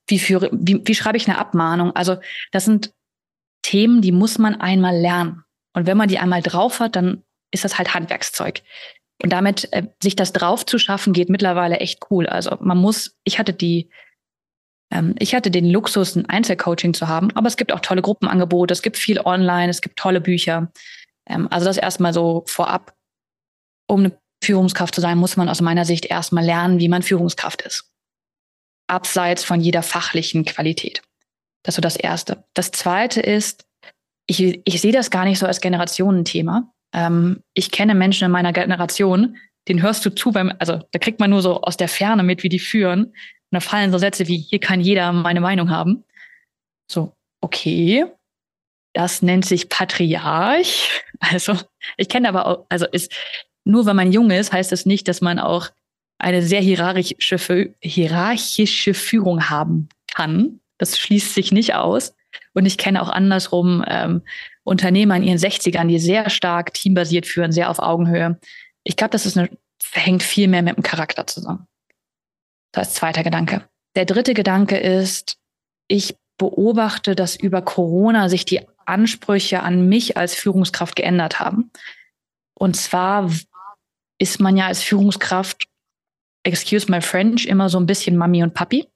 [0.08, 1.96] Wie führe, wie, wie schreibe ich eine Abmahnung?
[1.96, 2.18] Also,
[2.52, 2.94] das sind
[3.64, 5.44] Themen, die muss man einmal lernen.
[5.74, 8.62] Und wenn man die einmal drauf hat, dann ist das halt Handwerkszeug.
[9.24, 12.28] Und damit äh, sich das drauf zu schaffen, geht mittlerweile echt cool.
[12.28, 13.90] Also man muss, ich hatte die,
[14.92, 18.74] ähm, ich hatte den Luxus, ein Einzelcoaching zu haben, aber es gibt auch tolle Gruppenangebote,
[18.74, 20.72] es gibt viel online, es gibt tolle Bücher.
[21.28, 22.94] Ähm, also das erstmal so vorab.
[23.88, 27.62] Um eine Führungskraft zu sein, muss man aus meiner Sicht erstmal lernen, wie man Führungskraft
[27.62, 27.92] ist.
[28.88, 31.02] Abseits von jeder fachlichen Qualität.
[31.64, 32.44] Das ist so das Erste.
[32.54, 33.66] Das Zweite ist,
[34.28, 36.72] ich, ich sehe das gar nicht so als Generationenthema.
[36.96, 41.20] Ähm, ich kenne Menschen in meiner Generation, den hörst du zu beim, also da kriegt
[41.20, 43.06] man nur so aus der Ferne mit, wie die führen.
[43.06, 43.14] Und
[43.52, 46.06] da fallen so Sätze wie, hier kann jeder meine Meinung haben.
[46.90, 48.06] So, okay.
[48.94, 50.90] Das nennt sich Patriarch.
[51.20, 51.58] Also,
[51.96, 53.12] ich kenne aber auch, also ist,
[53.64, 55.70] nur wenn man jung ist, heißt das nicht, dass man auch
[56.20, 60.60] eine sehr hierarchische, hierarchische Führung haben kann.
[60.78, 62.14] Das schließt sich nicht aus.
[62.54, 64.24] Und ich kenne auch andersrum ähm,
[64.66, 68.40] Unternehmer in ihren 60ern, die sehr stark teambasiert führen, sehr auf Augenhöhe.
[68.84, 69.50] Ich glaube, das ist eine,
[69.94, 71.68] hängt viel mehr mit dem Charakter zusammen.
[72.74, 73.70] Das ist zweiter Gedanke.
[73.96, 75.38] Der dritte Gedanke ist,
[75.88, 81.72] ich beobachte, dass über Corona sich die Ansprüche an mich als Führungskraft geändert haben.
[82.56, 83.32] Und zwar
[84.18, 85.68] ist man ja als Führungskraft,
[86.44, 88.88] excuse my French, immer so ein bisschen Mami und Papi.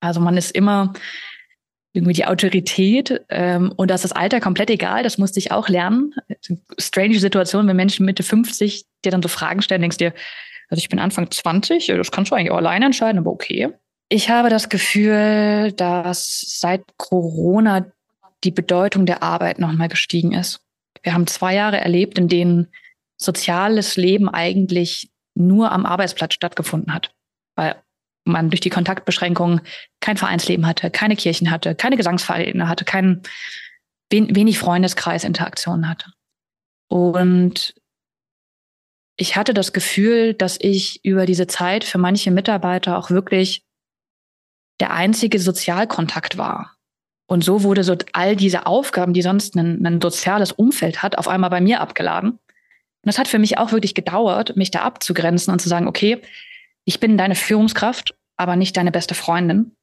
[0.00, 0.94] Also man ist immer
[1.98, 5.68] irgendwie die Autorität ähm, und da ist das Alter komplett egal, das musste ich auch
[5.68, 6.14] lernen.
[6.78, 10.14] Strange Situation, wenn Menschen Mitte 50 dir dann so Fragen stellen, denkst dir,
[10.70, 13.68] also ich bin Anfang 20, das kannst du eigentlich auch alleine entscheiden, aber okay.
[14.08, 17.86] Ich habe das Gefühl, dass seit Corona
[18.44, 20.60] die Bedeutung der Arbeit nochmal gestiegen ist.
[21.02, 22.68] Wir haben zwei Jahre erlebt, in denen
[23.16, 27.12] soziales Leben eigentlich nur am Arbeitsplatz stattgefunden hat.
[27.56, 27.76] Weil
[28.28, 29.60] man durch die Kontaktbeschränkungen
[30.00, 33.22] kein Vereinsleben hatte, keine Kirchen hatte, keine Gesangsvereine hatte, kein
[34.10, 36.12] wenig Freundeskreisinteraktionen hatte.
[36.88, 37.74] Und
[39.16, 43.64] ich hatte das Gefühl, dass ich über diese Zeit für manche Mitarbeiter auch wirklich
[44.80, 46.76] der einzige Sozialkontakt war.
[47.26, 51.28] Und so wurde so all diese Aufgaben, die sonst ein, ein soziales Umfeld hat, auf
[51.28, 52.30] einmal bei mir abgeladen.
[52.30, 52.40] Und
[53.04, 56.22] das hat für mich auch wirklich gedauert, mich da abzugrenzen und zu sagen, okay,
[56.84, 59.76] ich bin deine Führungskraft aber nicht deine beste Freundin.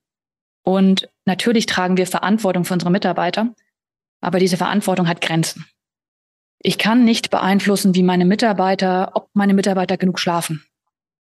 [0.64, 3.54] Und natürlich tragen wir Verantwortung für unsere Mitarbeiter,
[4.22, 5.66] aber diese Verantwortung hat Grenzen.
[6.60, 10.66] Ich kann nicht beeinflussen, wie meine Mitarbeiter, ob meine Mitarbeiter genug schlafen.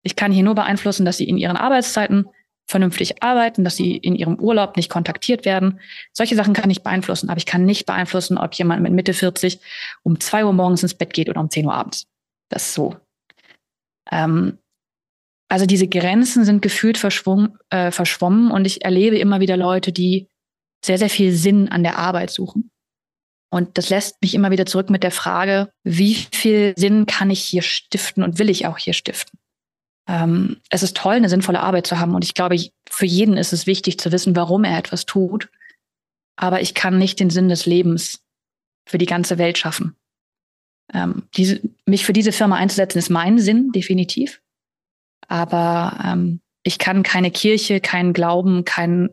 [0.03, 2.27] Ich kann hier nur beeinflussen, dass sie in ihren Arbeitszeiten
[2.67, 5.81] vernünftig arbeiten, dass sie in ihrem Urlaub nicht kontaktiert werden.
[6.13, 9.61] Solche Sachen kann ich beeinflussen, aber ich kann nicht beeinflussen, ob jemand mit Mitte 40
[10.03, 12.07] um zwei Uhr morgens ins Bett geht oder um 10 Uhr abends.
[12.49, 12.97] Das ist so.
[14.11, 14.59] Ähm,
[15.51, 20.29] also diese Grenzen sind gefühlt verschwommen, äh, verschwommen und ich erlebe immer wieder Leute, die
[20.85, 22.71] sehr, sehr viel Sinn an der Arbeit suchen.
[23.53, 27.41] Und das lässt mich immer wieder zurück mit der Frage, wie viel Sinn kann ich
[27.43, 29.41] hier stiften und will ich auch hier stiften?
[30.09, 32.57] Ähm, es ist toll, eine sinnvolle Arbeit zu haben und ich glaube,
[32.89, 35.51] für jeden ist es wichtig zu wissen, warum er etwas tut.
[36.37, 38.21] Aber ich kann nicht den Sinn des Lebens
[38.89, 39.97] für die ganze Welt schaffen.
[40.95, 44.41] Ähm, diese, mich für diese Firma einzusetzen, ist mein Sinn, definitiv.
[45.31, 49.11] Aber ähm, ich kann keine Kirche, keinen Glauben, kein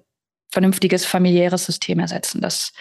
[0.50, 2.42] vernünftiges familiäres System ersetzen.
[2.42, 2.74] Das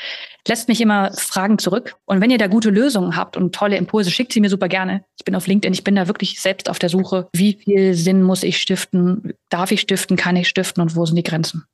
[0.49, 1.97] lässt mich immer Fragen zurück.
[2.07, 5.05] Und wenn ihr da gute Lösungen habt und tolle Impulse, schickt sie mir super gerne.
[5.19, 7.29] Ich bin auf LinkedIn, ich bin da wirklich selbst auf der Suche.
[7.35, 9.35] Wie viel Sinn muss ich stiften?
[9.51, 10.17] Darf ich stiften?
[10.17, 10.81] Kann ich stiften?
[10.81, 11.67] Und wo sind die Grenzen?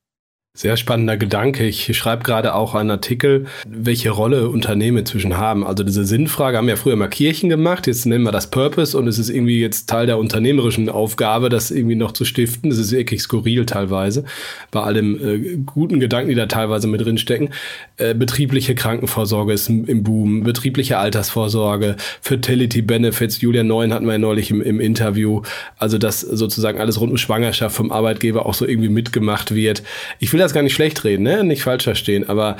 [0.55, 1.67] Sehr spannender Gedanke.
[1.67, 5.67] Ich schreibe gerade auch einen Artikel, welche Rolle Unternehmen zwischen haben.
[5.67, 9.09] Also diese Sinnfrage haben ja früher mal Kirchen gemacht, jetzt nennen wir das Purpose und
[9.09, 12.69] es ist irgendwie jetzt Teil der unternehmerischen Aufgabe, das irgendwie noch zu stiften.
[12.69, 14.27] Das ist wirklich skurril teilweise,
[14.71, 17.49] bei allem äh, guten Gedanken, die da teilweise mit drinstecken.
[17.97, 24.19] Äh, betriebliche Krankenvorsorge ist im Boom, betriebliche Altersvorsorge, Fertility Benefits, Julia Neun hatten wir ja
[24.19, 25.41] neulich im, im Interview,
[25.79, 29.83] also dass sozusagen alles rund um Schwangerschaft vom Arbeitgeber auch so irgendwie mitgemacht wird.
[30.19, 31.45] Ich will das gar nicht schlecht reden, ne?
[31.45, 32.57] nicht falsch verstehen, aber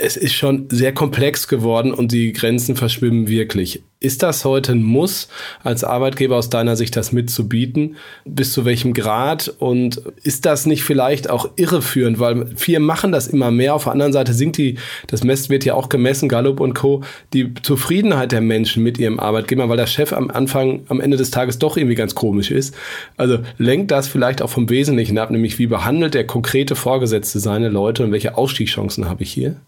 [0.00, 3.82] es ist schon sehr komplex geworden und die Grenzen verschwimmen wirklich.
[4.00, 5.28] Ist das heute ein Muss,
[5.62, 7.96] als Arbeitgeber aus deiner Sicht das mitzubieten?
[8.24, 9.54] Bis zu welchem Grad?
[9.58, 12.18] Und ist das nicht vielleicht auch irreführend?
[12.18, 13.74] Weil viele machen das immer mehr.
[13.74, 14.76] Auf der anderen Seite sinkt die,
[15.06, 19.20] das Mess wird ja auch gemessen, Gallup und Co., die Zufriedenheit der Menschen mit ihrem
[19.20, 22.74] Arbeitgeber, weil der Chef am Anfang, am Ende des Tages doch irgendwie ganz komisch ist.
[23.16, 27.68] Also lenkt das vielleicht auch vom Wesentlichen ab, nämlich wie behandelt der konkrete Vorgesetzte seine
[27.68, 29.60] Leute und welche Ausstiegschancen habe ich hier?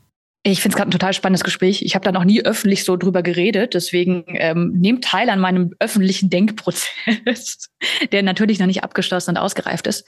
[0.46, 1.80] Ich finde es gerade ein total spannendes Gespräch.
[1.82, 3.72] Ich habe da noch nie öffentlich so drüber geredet.
[3.72, 7.70] Deswegen ähm, nehmt teil an meinem öffentlichen Denkprozess,
[8.12, 10.06] der natürlich noch nicht abgeschlossen und ausgereift ist.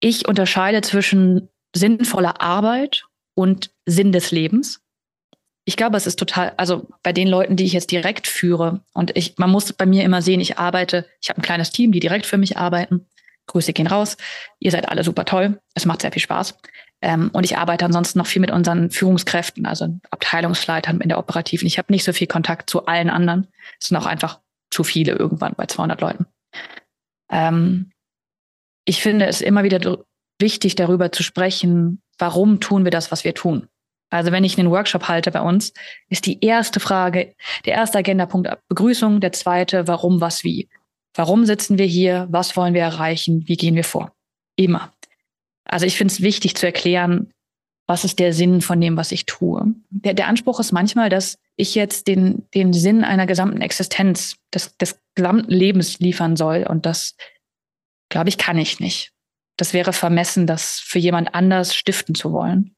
[0.00, 3.04] Ich unterscheide zwischen sinnvoller Arbeit
[3.34, 4.80] und Sinn des Lebens.
[5.64, 9.16] Ich glaube, es ist total, also bei den Leuten, die ich jetzt direkt führe, und
[9.16, 12.00] ich, man muss bei mir immer sehen, ich arbeite, ich habe ein kleines Team, die
[12.00, 13.06] direkt für mich arbeiten.
[13.46, 14.16] Grüße gehen raus.
[14.58, 15.60] Ihr seid alle super toll.
[15.74, 16.58] Es macht sehr viel Spaß.
[17.02, 21.66] Ähm, und ich arbeite ansonsten noch viel mit unseren Führungskräften, also Abteilungsleitern in der Operativen.
[21.66, 23.48] Ich habe nicht so viel Kontakt zu allen anderen.
[23.78, 26.26] Es sind auch einfach zu viele irgendwann bei 200 Leuten.
[27.30, 27.92] Ähm,
[28.84, 29.98] ich finde es immer wieder
[30.38, 33.68] wichtig, darüber zu sprechen, warum tun wir das, was wir tun.
[34.10, 35.72] Also wenn ich einen Workshop halte bei uns,
[36.08, 40.68] ist die erste Frage, der erste Agendapunkt Begrüßung, der zweite, warum, was, wie.
[41.14, 42.26] Warum sitzen wir hier?
[42.30, 43.42] Was wollen wir erreichen?
[43.46, 44.12] Wie gehen wir vor?
[44.54, 44.92] Immer.
[45.66, 47.30] Also ich finde es wichtig zu erklären,
[47.86, 49.74] was ist der Sinn von dem, was ich tue.
[49.90, 54.76] Der, der Anspruch ist manchmal, dass ich jetzt den, den Sinn einer gesamten Existenz, des,
[54.76, 56.66] des gesamten Lebens liefern soll.
[56.68, 57.16] Und das,
[58.08, 59.12] glaube ich, kann ich nicht.
[59.56, 62.74] Das wäre vermessen, das für jemand anders stiften zu wollen.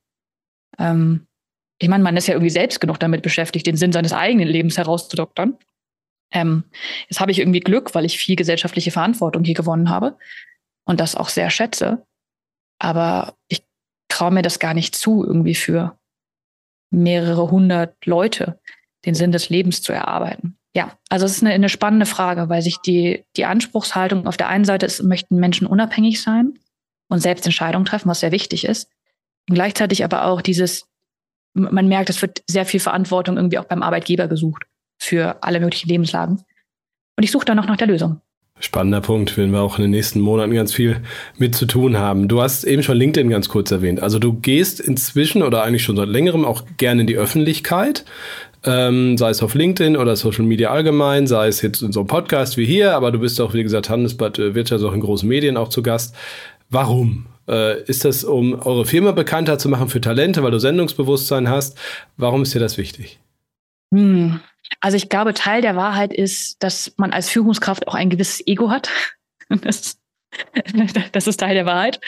[0.78, 1.26] Ähm,
[1.80, 4.78] ich meine, man ist ja irgendwie selbst genug damit beschäftigt, den Sinn seines eigenen Lebens
[4.78, 5.56] herauszudoktern.
[6.32, 6.64] Ähm,
[7.08, 10.18] jetzt habe ich irgendwie Glück, weil ich viel gesellschaftliche Verantwortung hier gewonnen habe
[10.84, 12.06] und das auch sehr schätze.
[12.78, 13.64] Aber ich
[14.08, 15.98] traue mir das gar nicht zu, irgendwie für
[16.90, 18.60] mehrere hundert Leute
[19.04, 20.58] den Sinn des Lebens zu erarbeiten.
[20.74, 24.48] Ja, also es ist eine, eine spannende Frage, weil sich die, die Anspruchshaltung auf der
[24.48, 26.58] einen Seite ist, möchten Menschen unabhängig sein
[27.08, 28.90] und selbst Entscheidungen treffen, was sehr wichtig ist.
[29.48, 30.86] Und gleichzeitig aber auch dieses,
[31.54, 34.64] man merkt, es wird sehr viel Verantwortung irgendwie auch beim Arbeitgeber gesucht
[35.00, 36.42] für alle möglichen Lebenslagen.
[37.16, 38.20] Und ich suche dann noch nach der Lösung.
[38.60, 41.00] Spannender Punkt, werden wir auch in den nächsten Monaten ganz viel
[41.36, 42.26] mit zu tun haben.
[42.26, 44.02] Du hast eben schon LinkedIn ganz kurz erwähnt.
[44.02, 48.04] Also du gehst inzwischen oder eigentlich schon seit längerem auch gerne in die Öffentlichkeit,
[48.64, 52.08] ähm, sei es auf LinkedIn oder Social Media allgemein, sei es jetzt in so einem
[52.08, 55.28] Podcast wie hier, aber du bist auch, wie gesagt, Handelsblatt äh, Wirtschaft auch in großen
[55.28, 56.16] Medien auch zu Gast.
[56.68, 57.26] Warum?
[57.48, 61.78] Äh, ist das, um eure Firma bekannter zu machen für Talente, weil du Sendungsbewusstsein hast?
[62.16, 63.20] Warum ist dir das wichtig?
[63.92, 64.40] Hm.
[64.80, 68.70] Also ich glaube, Teil der Wahrheit ist, dass man als Führungskraft auch ein gewisses Ego
[68.70, 68.90] hat.
[69.62, 69.98] Das,
[71.12, 72.00] das ist Teil der Wahrheit.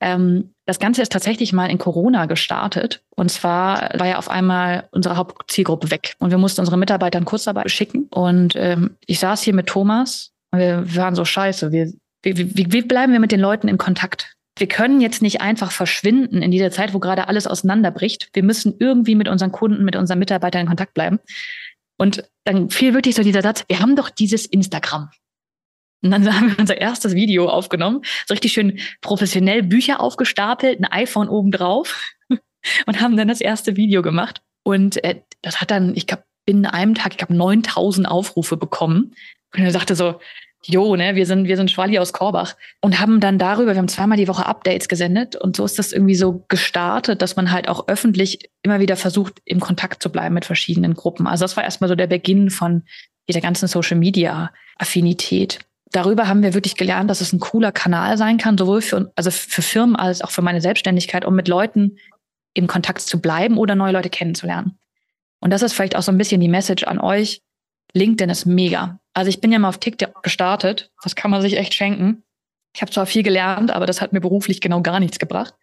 [0.00, 3.02] Ähm, das Ganze ist tatsächlich mal in Corona gestartet.
[3.16, 6.14] Und zwar war ja auf einmal unsere Hauptzielgruppe weg.
[6.20, 8.06] Und wir mussten unsere Mitarbeiter in Kurzarbeit schicken.
[8.10, 11.72] Und ähm, ich saß hier mit Thomas und wir waren so scheiße.
[11.72, 14.35] Wir, wie, wie, wie bleiben wir mit den Leuten in Kontakt?
[14.58, 18.30] Wir können jetzt nicht einfach verschwinden in dieser Zeit, wo gerade alles auseinanderbricht.
[18.32, 21.18] Wir müssen irgendwie mit unseren Kunden, mit unseren Mitarbeitern in Kontakt bleiben.
[21.98, 25.10] Und dann fiel wirklich so dieser Satz, wir haben doch dieses Instagram.
[26.02, 30.86] Und dann haben wir unser erstes Video aufgenommen, so richtig schön professionell Bücher aufgestapelt, ein
[30.86, 32.02] iPhone oben drauf
[32.86, 34.42] und haben dann das erste Video gemacht.
[34.62, 39.14] Und äh, das hat dann, ich glaube, in einem Tag, ich glaube, 9000 Aufrufe bekommen.
[39.54, 40.20] Und er sagte so,
[40.68, 43.88] jo, ne, wir sind, wir sind Schwali aus Korbach und haben dann darüber, wir haben
[43.88, 47.68] zweimal die Woche Updates gesendet und so ist das irgendwie so gestartet, dass man halt
[47.68, 51.26] auch öffentlich immer wieder versucht, im Kontakt zu bleiben mit verschiedenen Gruppen.
[51.26, 52.82] Also das war erstmal so der Beginn von
[53.28, 55.60] dieser ganzen Social Media Affinität.
[55.92, 59.30] Darüber haben wir wirklich gelernt, dass es ein cooler Kanal sein kann, sowohl für, also
[59.30, 61.98] für Firmen als auch für meine Selbstständigkeit, um mit Leuten
[62.54, 64.78] im Kontakt zu bleiben oder neue Leute kennenzulernen.
[65.40, 67.42] Und das ist vielleicht auch so ein bisschen die Message an euch.
[67.96, 69.00] LinkedIn ist mega.
[69.14, 70.90] Also ich bin ja mal auf TikTok gestartet.
[71.02, 72.22] Das kann man sich echt schenken.
[72.74, 75.54] Ich habe zwar viel gelernt, aber das hat mir beruflich genau gar nichts gebracht.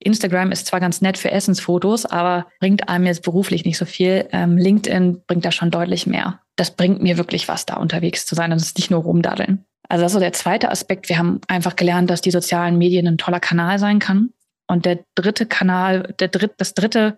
[0.00, 4.28] Instagram ist zwar ganz nett für Essensfotos, aber bringt einem jetzt beruflich nicht so viel.
[4.32, 6.40] Ähm, LinkedIn bringt da schon deutlich mehr.
[6.56, 8.50] Das bringt mir wirklich was, da unterwegs zu sein.
[8.50, 9.64] Das ist nicht nur rumdaddeln.
[9.88, 11.08] Also das ist so der zweite Aspekt.
[11.08, 14.30] Wir haben einfach gelernt, dass die sozialen Medien ein toller Kanal sein kann.
[14.66, 17.16] Und der dritte Kanal, der dritt, das dritte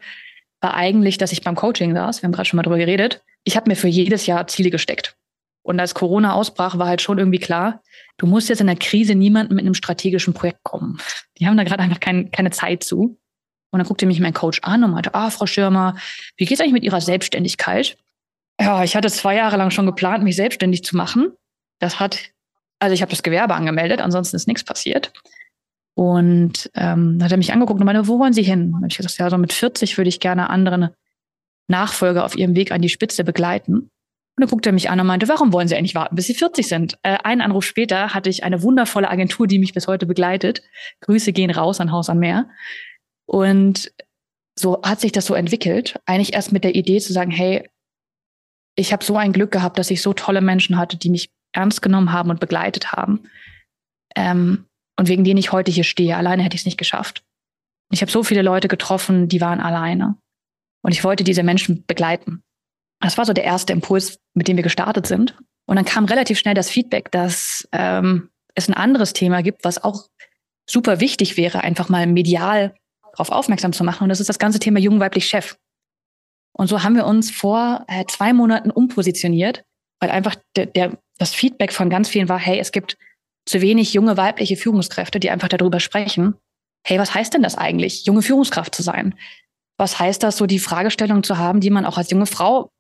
[0.60, 2.22] war eigentlich, dass ich beim Coaching saß.
[2.22, 3.22] Wir haben gerade schon mal drüber geredet.
[3.44, 5.16] Ich habe mir für jedes Jahr Ziele gesteckt.
[5.62, 7.82] Und als Corona ausbrach, war halt schon irgendwie klar,
[8.16, 10.98] du musst jetzt in der Krise niemanden mit einem strategischen Projekt kommen.
[11.38, 13.18] Die haben da gerade einfach kein, keine Zeit zu.
[13.70, 15.96] Und dann guckte mich mein Coach an und meinte, ah, Frau Schirmer,
[16.36, 17.96] wie geht's eigentlich mit Ihrer Selbstständigkeit?
[18.60, 21.32] Ja, ich hatte zwei Jahre lang schon geplant, mich selbstständig zu machen.
[21.78, 22.18] Das hat,
[22.78, 25.12] also ich habe das Gewerbe angemeldet, ansonsten ist nichts passiert.
[25.94, 28.74] Und ähm, dann hat er mich angeguckt und meinte, wo wollen Sie hin?
[28.74, 30.94] Und ich gesagt, ja, so mit 40 würde ich gerne andere
[31.70, 33.74] Nachfolger auf ihrem Weg an die Spitze begleiten.
[33.74, 36.34] Und dann guckte er mich an und meinte, warum wollen Sie eigentlich warten, bis Sie
[36.34, 36.98] 40 sind?
[37.02, 40.62] Äh, einen Anruf später hatte ich eine wundervolle Agentur, die mich bis heute begleitet.
[41.00, 42.48] Grüße gehen raus an Haus am Meer.
[43.26, 43.92] Und
[44.58, 46.00] so hat sich das so entwickelt.
[46.06, 47.68] Eigentlich erst mit der Idee zu sagen, hey,
[48.76, 51.82] ich habe so ein Glück gehabt, dass ich so tolle Menschen hatte, die mich ernst
[51.82, 53.20] genommen haben und begleitet haben.
[54.16, 54.66] Ähm,
[54.98, 56.16] und wegen denen ich heute hier stehe.
[56.16, 57.22] Alleine hätte ich es nicht geschafft.
[57.90, 60.16] Ich habe so viele Leute getroffen, die waren alleine.
[60.82, 62.42] Und ich wollte diese Menschen begleiten.
[63.00, 65.36] Das war so der erste Impuls, mit dem wir gestartet sind.
[65.66, 69.82] Und dann kam relativ schnell das Feedback, dass ähm, es ein anderes Thema gibt, was
[69.82, 70.08] auch
[70.68, 72.74] super wichtig wäre, einfach mal medial
[73.12, 74.04] darauf aufmerksam zu machen.
[74.04, 75.56] Und das ist das ganze Thema jung weiblich Chef.
[76.52, 79.64] Und so haben wir uns vor äh, zwei Monaten umpositioniert,
[80.00, 82.96] weil einfach der, der, das Feedback von ganz vielen war, hey, es gibt
[83.46, 86.34] zu wenig junge weibliche Führungskräfte, die einfach darüber sprechen.
[86.86, 89.14] Hey, was heißt denn das eigentlich, junge Führungskraft zu sein?
[89.80, 92.70] Was heißt das, so die Fragestellung zu haben, die man auch als junge Frau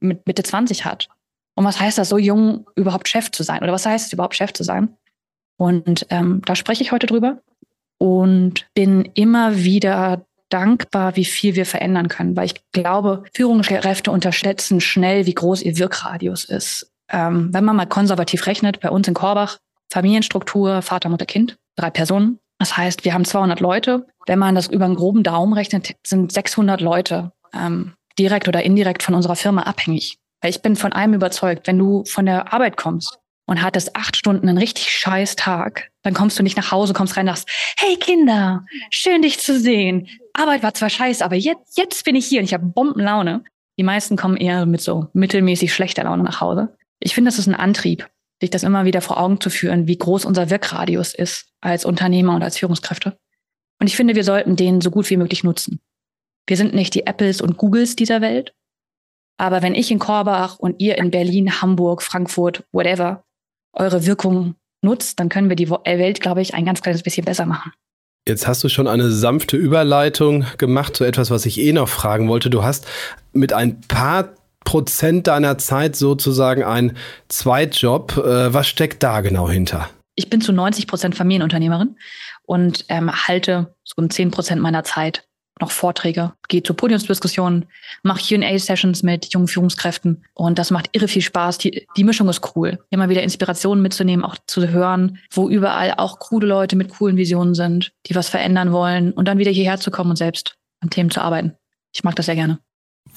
[0.00, 1.08] mit Mitte 20 hat?
[1.54, 3.62] Und was heißt das, so jung überhaupt Chef zu sein?
[3.62, 4.96] Oder was heißt es überhaupt, Chef zu sein?
[5.58, 7.42] Und ähm, da spreche ich heute drüber
[7.98, 14.80] und bin immer wieder dankbar, wie viel wir verändern können, weil ich glaube, Führungskräfte unterschätzen
[14.80, 16.90] schnell, wie groß ihr Wirkradius ist.
[17.10, 19.58] Ähm, wenn man mal konservativ rechnet, bei uns in Korbach,
[19.92, 22.38] Familienstruktur, Vater, Mutter, Kind, drei Personen.
[22.58, 24.06] Das heißt, wir haben 200 Leute.
[24.26, 29.02] Wenn man das über einen groben Daumen rechnet, sind 600 Leute ähm, direkt oder indirekt
[29.02, 30.18] von unserer Firma abhängig.
[30.40, 34.16] Weil ich bin von einem überzeugt, wenn du von der Arbeit kommst und hattest acht
[34.16, 37.48] Stunden einen richtig scheiß Tag, dann kommst du nicht nach Hause, kommst rein und sagst,
[37.78, 40.08] hey Kinder, schön dich zu sehen.
[40.32, 43.44] Arbeit war zwar scheiße, aber jetzt, jetzt bin ich hier und ich habe Bombenlaune.
[43.78, 46.76] Die meisten kommen eher mit so mittelmäßig schlechter Laune nach Hause.
[46.98, 48.08] Ich finde, das ist ein Antrieb,
[48.40, 52.34] sich das immer wieder vor Augen zu führen, wie groß unser Wirkradius ist als Unternehmer
[52.34, 53.16] und als Führungskräfte.
[53.80, 55.80] Und ich finde, wir sollten den so gut wie möglich nutzen.
[56.46, 58.54] Wir sind nicht die Apples und Googles dieser Welt.
[59.38, 63.24] Aber wenn ich in Korbach und ihr in Berlin, Hamburg, Frankfurt, whatever,
[63.72, 67.44] eure Wirkung nutzt, dann können wir die Welt, glaube ich, ein ganz kleines bisschen besser
[67.44, 67.72] machen.
[68.26, 72.28] Jetzt hast du schon eine sanfte Überleitung gemacht zu etwas, was ich eh noch fragen
[72.28, 72.50] wollte.
[72.50, 72.86] Du hast
[73.32, 74.34] mit ein paar
[74.66, 76.96] Prozent deiner Zeit sozusagen ein
[77.28, 78.18] Zweitjob.
[78.18, 79.88] Äh, was steckt da genau hinter?
[80.16, 81.96] Ich bin zu 90 Prozent Familienunternehmerin
[82.42, 85.26] und ähm, halte so 10 Prozent meiner Zeit
[85.60, 87.64] noch Vorträge, gehe zu Podiumsdiskussionen,
[88.02, 91.58] mache Q&A-Sessions mit jungen Führungskräften und das macht irre viel Spaß.
[91.58, 92.78] Die, die Mischung ist cool.
[92.90, 97.54] Immer wieder Inspirationen mitzunehmen, auch zu hören, wo überall auch coole Leute mit coolen Visionen
[97.54, 101.10] sind, die was verändern wollen und dann wieder hierher zu kommen und selbst an Themen
[101.10, 101.54] zu arbeiten.
[101.94, 102.58] Ich mag das sehr gerne.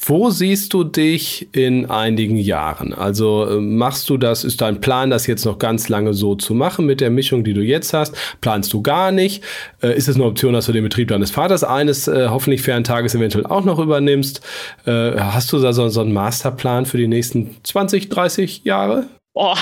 [0.01, 2.93] Wo siehst du dich in einigen Jahren?
[2.93, 6.53] Also äh, machst du das, ist dein Plan, das jetzt noch ganz lange so zu
[6.53, 8.15] machen mit der Mischung, die du jetzt hast?
[8.39, 9.43] Planst du gar nicht?
[9.81, 12.85] Äh, ist es eine Option, dass du den Betrieb deines Vaters eines äh, hoffentlich fairen
[12.85, 14.41] Tages eventuell auch noch übernimmst?
[14.85, 19.07] hast du da so, so einen Masterplan für die nächsten 20, 30 Jahre?
[19.33, 19.57] Boah,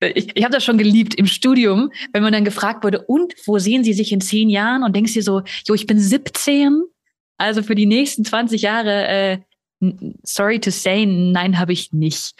[0.00, 3.58] ich, ich habe das schon geliebt im Studium, wenn man dann gefragt wurde, und wo
[3.58, 4.82] sehen Sie sich in zehn Jahren?
[4.82, 6.82] Und denkst dir so, jo, ich bin 17
[7.40, 9.38] also für die nächsten 20 Jahre, äh,
[10.22, 12.34] sorry to say, nein, habe ich nicht.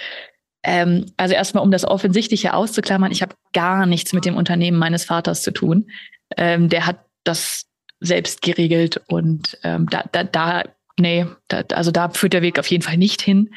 [0.62, 5.04] Ähm, also erstmal, um das Offensichtliche auszuklammern, ich habe gar nichts mit dem Unternehmen meines
[5.04, 5.90] Vaters zu tun.
[6.36, 7.64] Ähm, der hat das
[8.00, 10.64] selbst geregelt und ähm, da, da, da,
[10.98, 13.54] nee, da, also da führt der Weg auf jeden Fall nicht hin.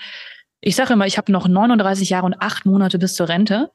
[0.62, 3.70] Ich sage immer, ich habe noch 39 Jahre und acht Monate bis zur Rente.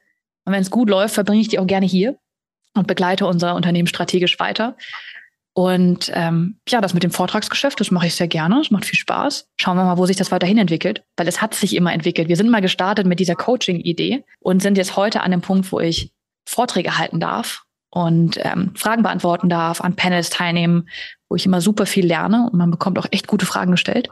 [0.46, 2.16] Und wenn es gut läuft, verbringe ich die auch gerne hier
[2.74, 4.74] und begleite unser Unternehmen strategisch weiter.
[5.58, 8.60] Und ähm, ja, das mit dem Vortragsgeschäft, das mache ich sehr gerne.
[8.60, 9.48] Es macht viel Spaß.
[9.60, 12.28] Schauen wir mal, wo sich das weiterhin entwickelt, weil es hat sich immer entwickelt.
[12.28, 15.80] Wir sind mal gestartet mit dieser Coaching-Idee und sind jetzt heute an dem Punkt, wo
[15.80, 16.12] ich
[16.48, 20.88] Vorträge halten darf und ähm, Fragen beantworten darf, an Panels teilnehmen,
[21.28, 24.10] wo ich immer super viel lerne und man bekommt auch echt gute Fragen gestellt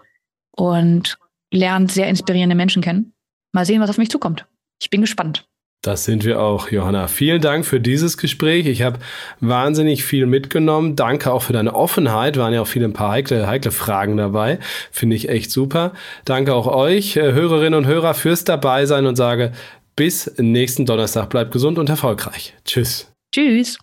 [0.50, 1.16] und
[1.52, 3.14] lernt sehr inspirierende Menschen kennen.
[3.52, 4.46] Mal sehen, was auf mich zukommt.
[4.82, 5.46] Ich bin gespannt.
[5.82, 7.06] Das sind wir auch, Johanna.
[7.06, 8.66] Vielen Dank für dieses Gespräch.
[8.66, 8.98] Ich habe
[9.40, 10.96] wahnsinnig viel mitgenommen.
[10.96, 12.36] Danke auch für deine Offenheit.
[12.36, 14.58] Waren ja auch viele ein paar heikle, heikle Fragen dabei.
[14.90, 15.92] Finde ich echt super.
[16.24, 19.52] Danke auch euch, äh, Hörerinnen und Hörer, fürs Dabeisein und sage
[19.94, 21.30] bis nächsten Donnerstag.
[21.30, 22.54] Bleibt gesund und erfolgreich.
[22.64, 23.12] Tschüss.
[23.32, 23.78] Tschüss.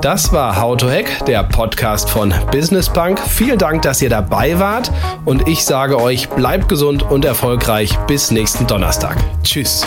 [0.00, 3.18] Das war How to Hack, der Podcast von Business Bank.
[3.18, 4.92] Vielen Dank, dass ihr dabei wart
[5.24, 9.16] und ich sage euch, bleibt gesund und erfolgreich bis nächsten Donnerstag.
[9.42, 9.84] Tschüss.